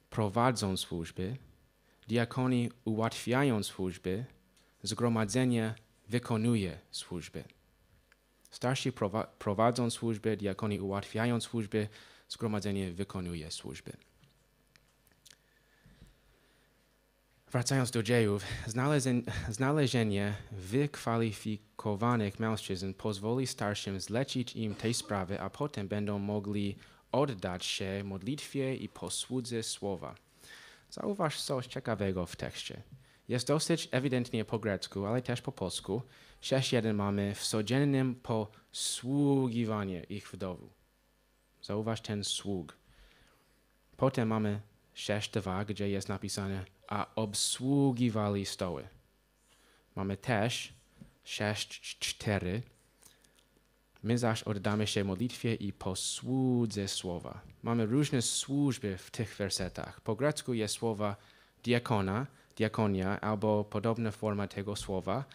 [0.09, 1.37] prowadzą służby,
[2.07, 4.25] diakoni ułatwiają służby,
[4.83, 5.75] zgromadzenie
[6.07, 7.43] wykonuje służby.
[8.51, 8.91] Starsi
[9.39, 11.87] prowadzą służby, diakoni ułatwiają służby,
[12.29, 14.08] zgromadzenie wykonuje służby.
[17.51, 18.43] Wracając do dziejów,
[19.49, 26.75] znalezienie wykwalifikowanych mężczyzn pozwoli starszym zlecić im tej sprawy, a potem będą mogli
[27.11, 30.15] oddać się modlitwie i posłudze słowa.
[30.89, 32.81] Zauważ coś ciekawego w tekście.
[33.27, 36.01] Jest dosyć ewidentnie po grecku, ale też po polsku.
[36.41, 40.69] 6.1 mamy w codziennym posługiwanie ich wdowu.
[41.61, 42.77] Zauważ ten sług.
[43.97, 44.61] Potem mamy
[44.99, 48.87] 6.2, gdzie jest napisane a obsługiwali stoły.
[49.95, 50.73] Mamy też
[51.25, 52.61] 6.4
[54.03, 57.41] My zaś oddamy się modlitwie i posłudze słowa.
[57.63, 60.01] Mamy różne służby w tych wersetach.
[60.01, 61.15] Po grecku jest słowa
[61.63, 65.25] diakona, diakonia albo podobna forma tego słowa.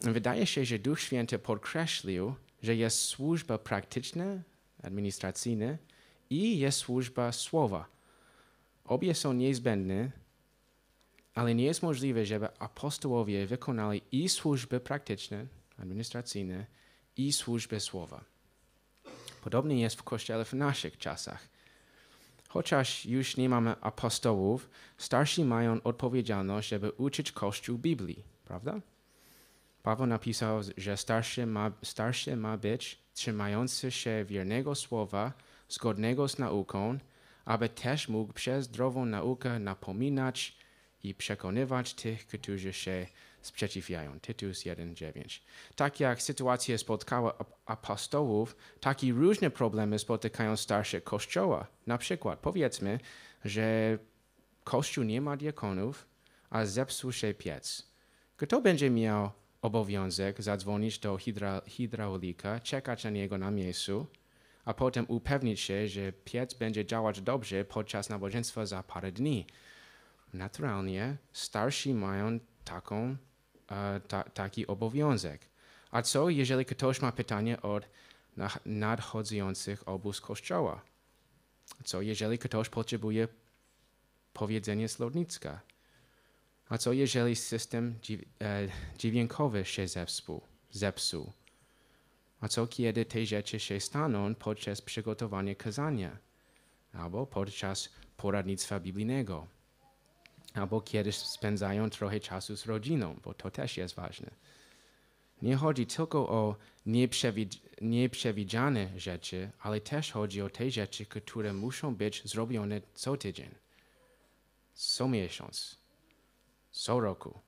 [0.00, 4.24] Wydaje się, że Duch Święty podkreślił, że jest służba praktyczna,
[4.82, 5.76] administracyjna
[6.30, 7.86] i jest służba słowa.
[8.92, 10.10] Obie są niezbędne,
[11.34, 15.46] ale nie jest możliwe, żeby apostołowie wykonali i służby praktyczne,
[15.78, 16.66] administracyjne,
[17.16, 18.24] i służbę słowa.
[19.44, 21.48] Podobnie jest w Kościele w naszych czasach.
[22.48, 28.80] Chociaż już nie mamy apostołów, starsi mają odpowiedzialność, żeby uczyć Kościół Biblii, prawda?
[29.82, 35.32] Paweł napisał, że starszy ma, starszy ma być trzymający się wiernego słowa,
[35.68, 36.98] zgodnego z nauką,
[37.44, 40.56] aby też mógł przez zdrową naukę napominać
[41.02, 43.06] i przekonywać tych, którzy się
[43.42, 44.20] sprzeciwiają.
[44.20, 45.40] Tytus 1:9.
[45.76, 47.30] Tak jak sytuacje spotkały
[47.66, 51.66] apostołów, tak i różne problemy spotykają starsze kościoła.
[51.86, 53.00] Na przykład powiedzmy,
[53.44, 53.98] że
[54.64, 56.06] kościół nie ma diakonów,
[56.50, 57.92] a zepsuł się piec.
[58.36, 59.30] Kto będzie miał
[59.62, 61.18] obowiązek zadzwonić do
[61.76, 64.06] hydraulika, czekać na niego na miejscu,
[64.64, 69.46] a potem upewnić się, że piec będzie działać dobrze podczas nabożeństwa za parę dni.
[70.32, 73.16] Naturalnie starsi mają taką
[74.08, 75.48] ta, taki obowiązek.
[75.90, 77.88] A co, jeżeli ktoś ma pytanie od
[78.66, 80.82] nadchodzących obóz kościoła?
[81.84, 83.28] Co, jeżeli ktoś potrzebuje
[84.32, 85.60] powiedzenia słownictwa?
[86.68, 87.98] A co, jeżeli system
[88.40, 90.40] e, dźwiękowy się zepsuł?
[90.70, 91.32] zepsuł?
[92.42, 96.18] A co, kiedy te rzeczy się staną podczas przygotowania kazania?
[96.92, 99.46] Albo podczas poradnictwa biblijnego?
[100.54, 104.30] albo kiedy spędzają trochę czasu z rodziną, bo to też jest ważne.
[105.42, 106.56] Nie chodzi tylko o
[107.80, 113.54] nieprzewidziane rzeczy, ale też chodzi o te rzeczy, które muszą być zrobione co tydzień,
[114.74, 115.76] co miesiąc,
[116.70, 117.40] co roku.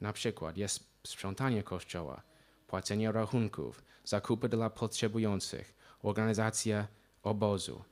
[0.00, 2.22] Na przykład jest sprzątanie kościoła,
[2.66, 6.88] płacenie rachunków, zakupy dla potrzebujących, organizacja
[7.22, 7.84] obozu.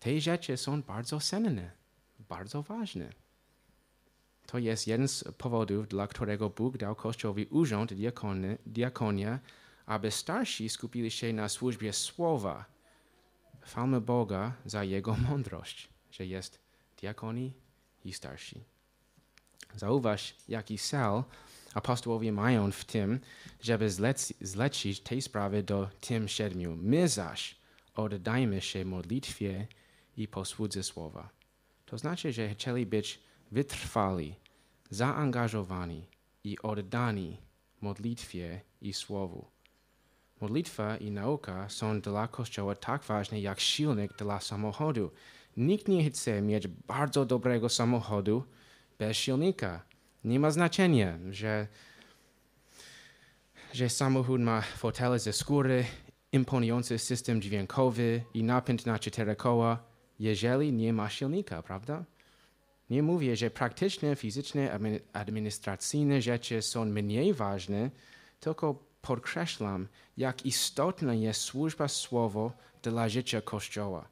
[0.00, 1.70] Te rzeczy są bardzo cenne,
[2.18, 3.12] bardzo ważne.
[4.46, 9.38] To jest jeden z powodów, dla którego Bóg dał Kościołowi urząd diakony, diakonia,
[9.86, 12.64] aby starsi skupili się na służbie słowa.
[13.60, 16.58] Chwalmy Boga za Jego mądrość, że jest
[17.00, 17.52] diakoni
[18.04, 18.64] i starsi.
[19.76, 21.22] Zauważ, jaki cel
[21.74, 23.20] apostołowie mają w tym,
[23.60, 26.76] żeby zleci, zlecić tej sprawy do tym siedmiu.
[26.76, 27.56] My zaś
[27.94, 29.66] oddajmy się modlitwie
[30.16, 31.28] i posłudze słowa.
[31.86, 33.20] To znaczy, że chcieli być
[33.52, 34.34] wytrwali,
[34.90, 36.06] zaangażowani
[36.44, 37.38] i oddani
[37.80, 39.46] modlitwie i słowu.
[40.40, 45.10] Modlitwa i nauka są dla Kościoła tak ważne jak silnik dla samochodu.
[45.56, 48.44] Nikt nie chce mieć bardzo dobrego samochodu
[48.98, 49.82] bez silnika.
[50.24, 51.66] Nie ma znaczenia, że,
[53.72, 55.84] że samochód ma fotele ze skóry,
[56.32, 59.84] imponujący system dźwiękowy i napęd na cztery koła,
[60.18, 62.04] jeżeli nie ma silnika, prawda?
[62.90, 67.90] Nie mówię, że praktyczne, fizyczne, admi- administracyjne rzeczy są mniej ważne,
[68.40, 74.08] tylko podkreślam, jak istotna jest służba słowo dla życia Kościoła.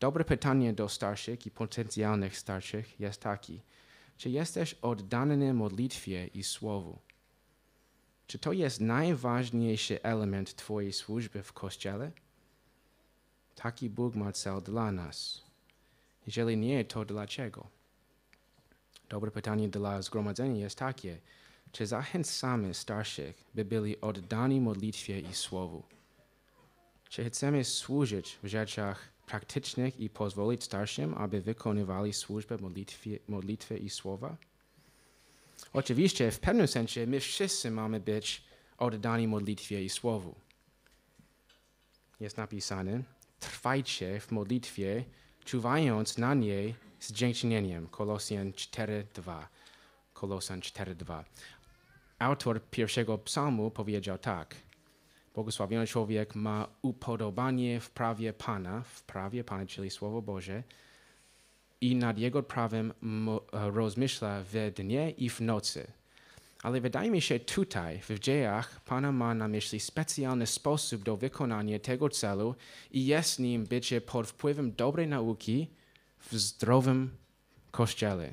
[0.00, 3.60] Dobre pytanie do starszych i potencjalnych starszych jest taki.
[4.18, 6.98] Czy jesteś oddany modlitwie i słowu?
[8.26, 12.12] Czy to jest najważniejszy element Twojej służby w Kościele?
[13.54, 15.44] Taki Bóg ma cel dla nas.
[16.26, 17.66] Jeżeli nie, to dlaczego?
[19.08, 21.18] Dobre pytanie dla zgromadzenia jest takie.
[21.72, 25.82] Czy zachęcamy starszych, by byli oddani modlitwie i słowu?
[27.08, 33.90] Czy chcemy służyć w rzeczach praktycznych i pozwolić starszym, aby wykonywali służbę modlitwie, modlitwy i
[33.90, 34.36] słowa?
[35.72, 38.42] Oczywiście, w pewnym sensie, my wszyscy mamy być
[38.78, 40.34] oddani modlitwie i słowu.
[42.20, 43.02] Jest napisane,
[43.40, 45.04] trwajcie w modlitwie,
[45.44, 47.88] czuwając na niej z dziękczynieniem.
[47.88, 49.46] Kolosjan 4.2.
[50.12, 51.24] Kolosan 4.2.
[52.18, 54.54] Autor pierwszego psalmu powiedział tak.
[55.38, 60.62] Błogosławiony człowiek ma upodobanie w prawie Pana, w prawie Pana, czyli Słowo Boże,
[61.80, 65.86] i nad jego prawem e, rozmyśla w dnie i w nocy.
[66.62, 71.78] Ale wydaje mi się tutaj, w dziejach, Pana ma na myśli specjalny sposób do wykonania
[71.78, 72.54] tego celu
[72.90, 75.68] i jest nim bycie pod wpływem dobrej nauki
[76.18, 77.10] w zdrowym
[77.70, 78.32] kościele.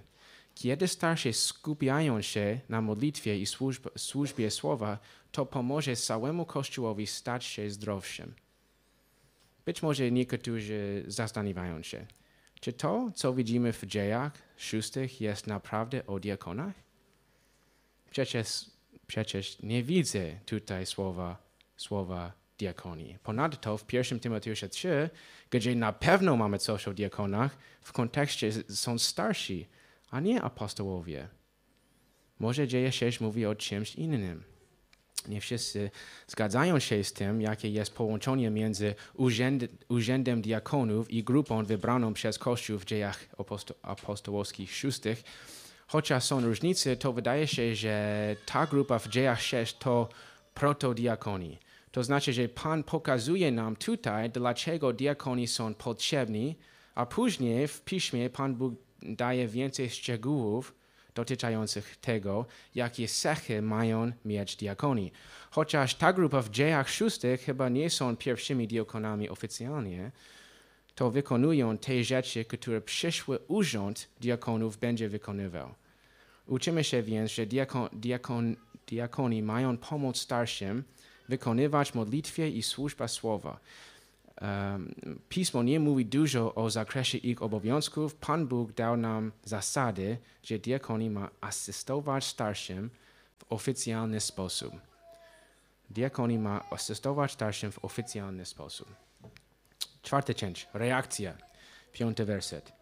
[0.55, 4.99] Kiedy starsi skupiają się na modlitwie i służb, służbie słowa,
[5.35, 8.33] to pomoże całemu Kościołowi stać się zdrowszym.
[9.65, 12.05] Być może niektórzy zastanawiają się,
[12.59, 16.73] czy to, co widzimy w dziejach szóstych, jest naprawdę o diakonach?
[18.11, 18.65] Przecież,
[19.07, 21.37] przecież nie widzę tutaj słowa,
[21.77, 23.17] słowa diakonii.
[23.23, 25.09] Ponadto w 1 Tymoteusza 3,
[25.49, 29.67] gdzie na pewno mamy coś o diakonach, w kontekście są starsi,
[30.09, 31.27] a nie apostołowie.
[32.39, 34.54] Może dzieje 6 mówi o czymś innym.
[35.27, 35.91] Nie wszyscy
[36.27, 42.39] zgadzają się z tym, jakie jest połączenie między urzęd, urzędem diakonów i grupą wybraną przez
[42.39, 45.23] Kościół w dziejach aposto, apostołowskich szóstych.
[45.87, 50.09] Chociaż są różnice, to wydaje się, że ta grupa w dziejach 6 to
[50.53, 51.59] protodiakoni.
[51.91, 56.55] To znaczy, że Pan pokazuje nam tutaj, dlaczego diakoni są potrzebni,
[56.95, 60.75] a później w piśmie Pan Bóg daje więcej szczegółów
[61.15, 65.11] dotyczących tego, jakie cechy mają mieć diakoni.
[65.51, 70.11] Chociaż ta grupa w dziejach szóstych chyba nie są pierwszymi diakonami oficjalnie,
[70.95, 75.75] to wykonują te rzeczy, które przyszły urząd diakonów będzie wykonywał.
[76.47, 78.55] Uczymy się więc, że diakon, diakon,
[78.87, 80.83] diakoni mają pomóc starszym
[81.29, 83.59] wykonywać modlitwie i służbę słowa.
[85.29, 88.15] Pismo nie mówi dużo o zakresie ich obowiązków.
[88.15, 92.89] Pan Bóg dał nam zasady, że diakoni ma asystować starszym
[93.37, 94.73] w oficjalny sposób.
[95.89, 98.95] Diakoni ma asystować starszym w oficjalny sposób.
[100.01, 101.37] Czwarty część, reakcja.
[101.91, 102.73] Piąty werset.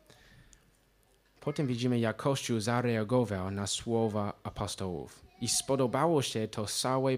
[1.39, 7.17] Potem widzimy, jak Kościół zareagował na słowa apostołów i spodobało się to całe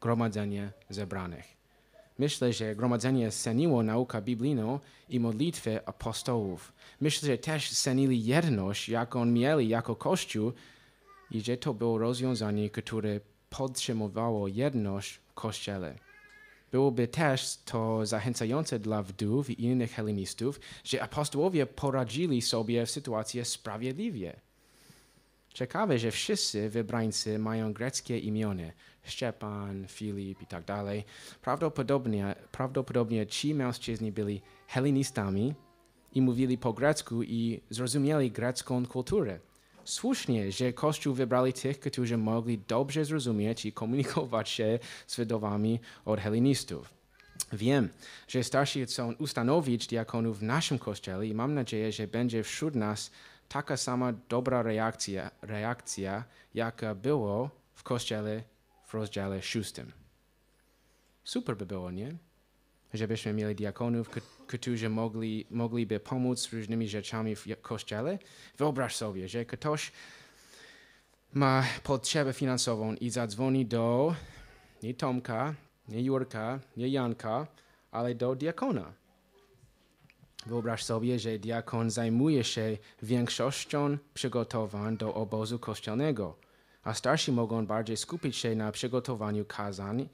[0.00, 1.57] gromadzenie zebranych.
[2.18, 6.72] Myślę, że gromadzenie ceniło naukę biblijną i modlitwę apostołów.
[7.00, 10.52] Myślę, że też cenili jedność, jaką mieli jako Kościół
[11.30, 15.98] i że to było rozwiązanie, które podtrzymywało jedność w Kościele.
[16.72, 23.44] Byłoby też to zachęcające dla wdów i innych helenistów, że apostołowie poradzili sobie w sytuacji
[23.44, 24.47] sprawiedliwie.
[25.54, 28.72] Ciekawe, że wszyscy wybrańcy mają greckie imiona.
[29.04, 31.04] Szczepan, Filip i tak dalej.
[31.42, 35.54] Prawdopodobnie, prawdopodobnie ci mężczyźni byli helenistami
[36.14, 39.38] i mówili po grecku i zrozumieli grecką kulturę.
[39.84, 46.20] Słusznie, że Kościół wybrali tych, którzy mogli dobrze zrozumieć i komunikować się z wydawami od
[46.20, 46.98] helenistów.
[47.52, 47.88] Wiem,
[48.28, 53.10] że starsi chcą ustanowić diakonów w naszym kościele i mam nadzieję, że będzie wśród nas
[53.48, 56.24] taka sama dobra reakcja, reakcja
[56.54, 58.42] jaka było w kościele
[58.86, 59.92] w rozdziale szóstym.
[61.24, 62.16] Super by było, nie?
[62.94, 64.10] Żebyśmy mieli diakonów,
[64.46, 68.18] którzy mogli, mogliby pomóc różnymi rzeczami w kościele.
[68.58, 69.92] Wyobraź sobie, że ktoś
[71.32, 74.14] ma potrzebę finansową i zadzwoni do
[74.82, 75.54] nie Tomka,
[75.88, 77.46] nie Jurka, nie Janka,
[77.90, 78.92] ale do diakona.
[80.48, 86.36] Wyobraź sobie, że diakon zajmuje się większością przygotowań do obozu kościelnego,
[86.82, 90.08] a starsi mogą bardziej skupić się na przygotowaniu kazań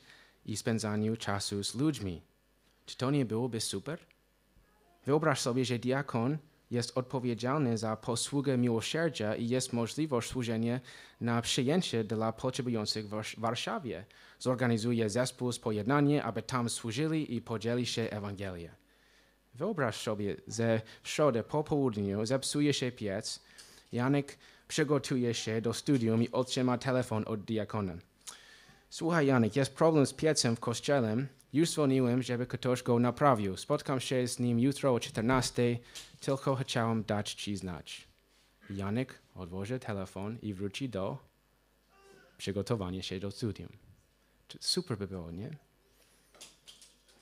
[0.46, 2.22] i spędzaniu czasu z ludźmi.
[2.86, 3.98] Czy to nie byłoby super?
[5.06, 6.38] Wyobraź sobie, że diakon
[6.70, 10.80] jest odpowiedzialny za posługę miłosierdzia i jest możliwość służenia
[11.20, 14.04] na przyjęcie dla potrzebujących w Warszawie.
[14.38, 18.83] Zorganizuje zespół z pojednania, aby tam służyli i podzieli się Ewangelię.
[19.54, 23.40] Wyobraź sobie, że w środę po południu zepsuje się piec,
[23.92, 24.38] Janek
[24.68, 27.94] przygotuje się do studium i otrzyma telefon od diakona.
[28.90, 31.16] Słuchaj Janek, jest problem z piecem w kościele,
[31.52, 33.56] już dzwoniłem, żeby ktoś go naprawił.
[33.56, 35.78] Spotkam się z nim jutro o 14,
[36.20, 38.08] tylko chciałem dać ci znać.
[38.70, 41.18] Janek odłoży telefon i wróci do
[42.38, 43.68] przygotowania się do studium.
[44.60, 45.56] Super by było, nie?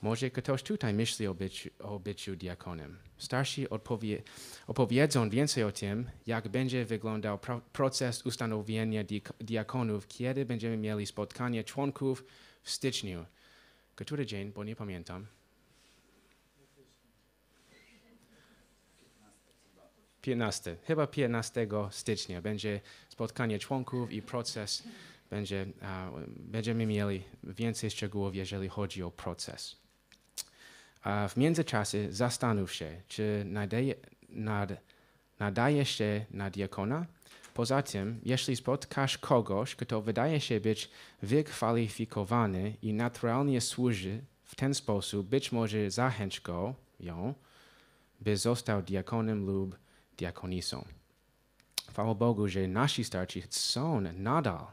[0.03, 2.99] Może ktoś tutaj myśli o byciu, o byciu diakonem.
[3.19, 4.23] Starsi odpowie,
[4.67, 9.05] opowiedzą więcej o tym, jak będzie wyglądał pro, proces ustanowienia
[9.41, 12.25] diakonów, kiedy będziemy mieli spotkanie członków
[12.63, 13.27] w styczniu.
[13.95, 15.27] Który dzień, bo nie pamiętam.
[20.23, 24.83] 15, chyba 15 stycznia będzie spotkanie członków i proces
[25.31, 25.67] będzie,
[26.13, 29.82] uh, będziemy mieli więcej szczegółów, jeżeli chodzi o proces.
[31.03, 33.95] A w międzyczasie zastanów się, czy nadaje,
[34.29, 34.71] nad,
[35.39, 37.07] nadaje się na diakona.
[37.55, 40.91] Poza tym, jeśli spotkasz kogoś, kto wydaje się być
[41.23, 47.35] wykwalifikowany i naturalnie służy w ten sposób, być może zachęć go, ją,
[48.21, 49.77] by został diakonem lub
[50.17, 50.85] diakonisą.
[51.89, 54.67] Chwała Bogu, że nasi starsi chcą nadal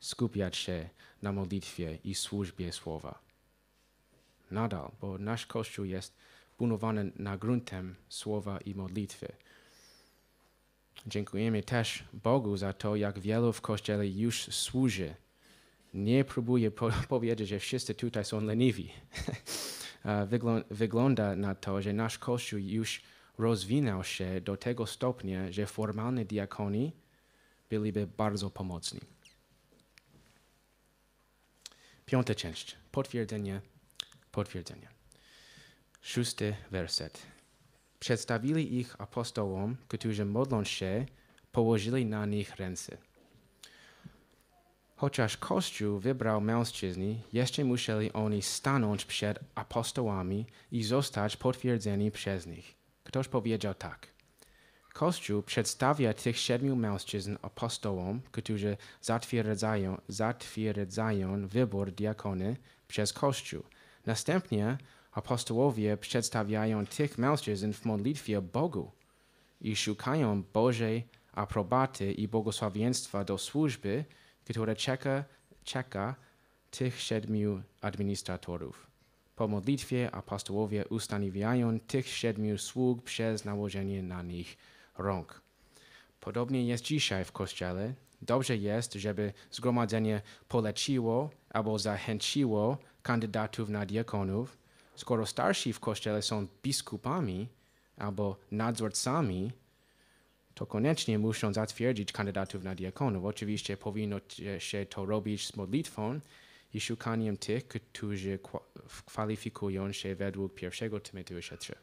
[0.00, 0.88] skupiać się
[1.22, 3.18] na modlitwie i służbie słowa.
[4.52, 6.16] Nadal, bo nasz Kościół jest
[6.58, 9.32] budowany na gruntem słowa i modlitwy.
[11.06, 15.14] Dziękujemy też Bogu za to, jak wielu w Kościele już służy.
[15.94, 18.92] Nie próbuję po powiedzieć, że wszyscy tutaj są leniwi.
[20.70, 23.02] Wygląda na to, że nasz Kościół już
[23.38, 26.92] rozwinął się do tego stopnia, że formalni diakoni
[27.70, 29.00] byliby bardzo pomocni.
[32.06, 32.76] Piąta część.
[32.90, 33.60] Potwierdzenie,
[34.32, 34.88] potwierdzenie.
[36.02, 37.22] Szósty werset.
[38.00, 41.06] Przedstawili ich apostołom, którzy modląc się,
[41.52, 42.96] położyli na nich ręce.
[44.96, 52.74] Chociaż Kościół wybrał mężczyzn, jeszcze musieli oni stanąć przed apostołami i zostać potwierdzeni przez nich.
[53.04, 54.06] Ktoś powiedział tak.
[54.92, 62.56] Kościół przedstawia tych siedmiu mężczyzn apostołom, którzy zatwierdzają, zatwierdzają wybór diakony
[62.88, 63.62] przez Kościół.
[64.06, 64.78] Następnie
[65.12, 68.90] apostołowie przedstawiają tych mężczyzn w modlitwie Bogu
[69.60, 74.04] i szukają Bożej aprobaty i błogosławieństwa do służby,
[74.50, 75.24] która czeka,
[75.64, 76.14] czeka
[76.70, 78.86] tych siedmiu administratorów.
[79.36, 84.56] Po modlitwie apostołowie ustanawiają tych siedmiu sług przez nałożenie na nich
[84.98, 85.42] rąk.
[86.20, 87.94] Podobnie jest dzisiaj w Kościele.
[88.22, 94.58] Dobrze jest, żeby zgromadzenie poleciło albo zachęciło kandydatów na diakonów.
[94.94, 97.48] Skoro starsi w Kościele są biskupami
[97.96, 99.52] albo nadzorcami,
[100.54, 103.24] to koniecznie muszą zatwierdzić kandydatów na diakonów.
[103.24, 104.20] Oczywiście powinno
[104.58, 106.20] się to robić z modlitwą
[106.74, 108.38] i szukaniem tych, którzy
[109.06, 111.74] kwalifikują się według pierwszego Tymoteusza 3.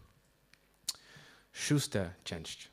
[1.53, 2.70] Szósta część.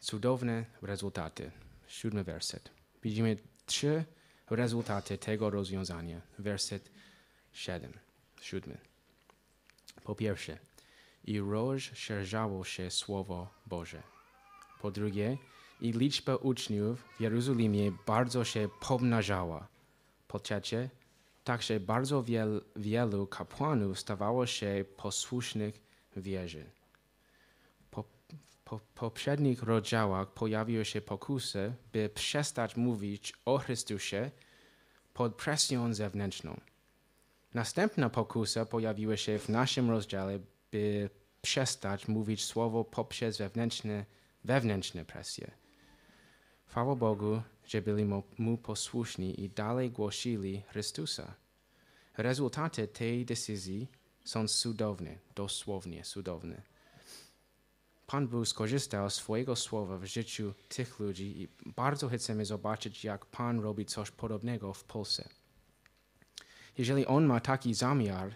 [0.00, 1.50] Cudowne rezultaty.
[1.88, 2.70] Siódmy werset.
[3.02, 4.04] Widzimy trzy
[4.50, 6.20] rezultaty tego rozwiązania.
[6.38, 6.90] Werset
[7.58, 7.92] 7.
[8.40, 8.78] Siódmy.
[10.04, 10.58] Po pierwsze,
[11.24, 14.02] i rozszerzało się Słowo Boże.
[14.80, 15.38] Po drugie,
[15.80, 19.68] i liczba uczniów w Jerozolimie bardzo się pomnażała.
[20.28, 20.90] Po trzecie,
[21.44, 25.80] także bardzo wiel, wielu kapłanów stawało się posłusznych
[26.16, 26.64] wierzy.
[27.90, 28.04] Po,
[28.64, 34.30] po poprzednich rozdziałach pojawiły się pokusy, by przestać mówić o Chrystusie
[35.14, 36.60] pod presją zewnętrzną.
[37.54, 40.38] Następna pokusa pojawiła się w naszym rozdziale,
[40.70, 41.10] by
[41.42, 44.04] przestać mówić słowo poprzez wewnętrzne,
[44.44, 45.50] wewnętrzne presje.
[46.66, 48.04] Chwała Bogu, że byli
[48.38, 51.34] mu posłuszni i dalej głosili Chrystusa.
[52.16, 53.88] Rezultaty tej decyzji
[54.24, 56.62] są cudowne, dosłownie cudowne.
[58.06, 63.60] Pan Bóg skorzystał swojego słowa w życiu tych ludzi i bardzo chcemy zobaczyć, jak Pan
[63.60, 65.28] robi coś podobnego w Polsce.
[66.78, 68.34] Jeżeli On ma taki zamiar,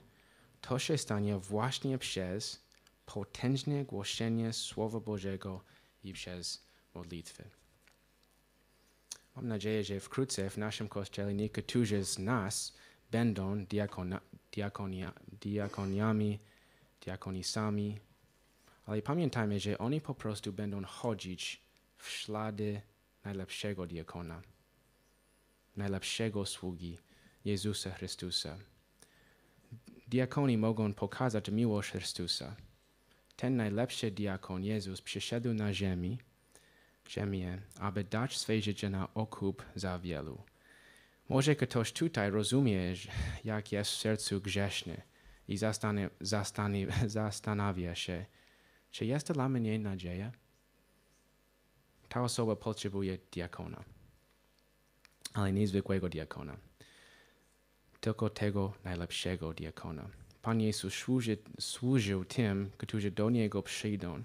[0.61, 2.63] to się stanie właśnie przez
[3.07, 5.65] potężne głoszenie Słowa Bożego
[6.05, 7.45] i przez modlitwę.
[9.37, 12.75] Mam nadzieję, że wkrótce w naszym kościele niektórzy z nas
[13.11, 14.21] będą diakona,
[14.53, 16.39] diakonia, diakoniami,
[17.01, 18.01] diakonisami,
[18.87, 21.63] Ale pamiętajmy, że oni po prostu będą chodzić
[21.97, 22.81] w ślady
[23.25, 24.43] najlepszego diakona,
[25.77, 26.99] najlepszego sługi
[27.45, 28.59] Jezusa Chrystusa.
[30.09, 32.57] Diakoni mogą pokazać miłość Chrystusa.
[33.37, 36.19] Ten najlepszy diakon Jezus przyszedł na ziemi,
[37.09, 40.43] ziemię, aby dać swoje życie na okup za wielu.
[41.29, 42.95] Może ktoś tutaj rozumie,
[43.45, 45.03] jak jest w sercu grzeszny
[45.49, 48.27] i zastanie, zastanie, zastanawia się,
[48.91, 50.33] czy jest dla mnie nadzieja?
[52.09, 53.85] Ta osoba potrzebuje diakona,
[55.35, 56.57] ale niezwykłego diakona,
[58.03, 60.09] tylko tego najlepszego diakona.
[60.43, 64.23] Pan Jezus służy, służył tym, którzy do Niego przyjdą.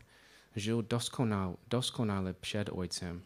[0.56, 3.22] Żył doskonał, doskonale przed Ojcem.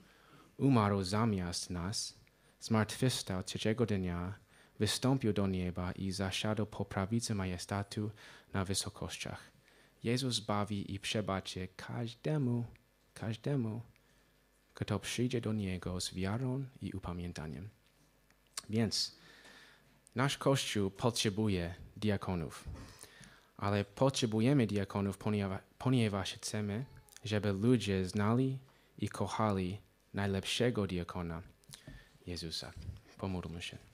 [0.58, 2.18] Umarł zamiast nas,
[2.60, 4.34] zmartwychwstał trzeciego dnia,
[4.80, 8.12] wystąpił do nieba i zasiadł po prawicy majestatu
[8.54, 9.52] na wysokościach.
[10.04, 12.66] Jezus bawi i przebaczy każdemu,
[13.14, 13.82] każdemu,
[14.74, 17.70] kto przyjdzie do Niego z wiarą i upamiętaniem.
[18.70, 19.21] Więc
[20.16, 22.64] nasz Kościół potrzebuje diakonów,
[23.58, 25.18] ale potrzebujemy diakonów,
[25.78, 26.86] ponieważ, chcemy,
[27.24, 28.58] żeby ludzie znali
[28.98, 29.78] i kochali
[30.14, 31.42] najlepszego diakona,
[32.28, 32.72] Jezusa.
[33.18, 33.91] Pomódlmy się.